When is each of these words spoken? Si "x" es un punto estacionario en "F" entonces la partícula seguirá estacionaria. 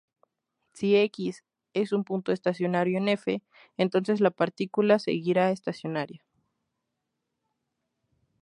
Si 0.73 0.95
"x" 0.97 1.43
es 1.75 1.91
un 1.93 2.03
punto 2.05 2.31
estacionario 2.31 2.97
en 2.97 3.07
"F" 3.07 3.43
entonces 3.77 4.19
la 4.19 4.31
partícula 4.31 4.97
seguirá 4.97 5.51
estacionaria. 5.51 6.25